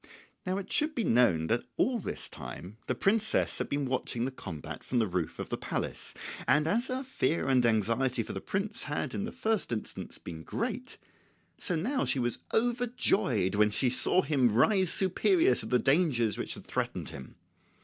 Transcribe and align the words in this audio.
Now 0.47 0.57
it 0.57 0.73
should 0.73 0.95
be 0.95 1.03
known 1.03 1.45
that 1.45 1.61
all 1.77 1.99
this 1.99 2.27
time 2.27 2.77
the 2.87 2.95
princess 2.95 3.59
had 3.59 3.69
been 3.69 3.85
watching 3.85 4.25
the 4.25 4.31
combat 4.31 4.83
from 4.83 4.97
the 4.97 5.05
roof 5.05 5.37
of 5.37 5.49
the 5.49 5.59
palace; 5.59 6.15
and 6.47 6.65
as 6.65 6.87
her 6.87 7.03
fear 7.03 7.47
and 7.47 7.63
anxiety 7.63 8.23
for 8.23 8.33
the 8.33 8.41
prince 8.41 8.85
had 8.85 9.13
in 9.13 9.25
the 9.25 9.31
first 9.31 9.71
instance 9.71 10.17
been 10.17 10.41
great, 10.41 10.97
so 11.59 11.75
now 11.75 11.99
was 11.99 12.09
she 12.09 12.35
overjoyed 12.51 13.53
when 13.53 13.69
she 13.69 13.91
saw 13.91 14.23
him 14.23 14.55
rise 14.55 14.91
superior 14.91 15.53
to 15.53 15.67
the 15.67 15.77
dangers 15.77 16.35
which 16.35 16.55
had 16.55 16.65
threatened 16.65 17.09
him. 17.09 17.35